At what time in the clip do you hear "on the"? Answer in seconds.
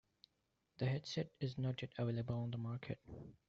2.41-2.57